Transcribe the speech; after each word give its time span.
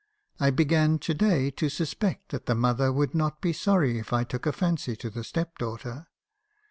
I 0.39 0.49
began 0.49 0.97
to 0.97 1.13
day 1.13 1.51
to 1.51 1.69
suspect 1.69 2.29
that 2.29 2.47
the 2.47 2.55
mother 2.55 2.91
would 2.91 3.13
not 3.13 3.39
be 3.39 3.53
sorry 3.53 3.99
if 3.99 4.11
I 4.11 4.23
took 4.23 4.47
a 4.47 4.51
fancy 4.51 4.95
to 4.95 5.11
the 5.11 5.23
step 5.23 5.59
daughter. 5.59 6.07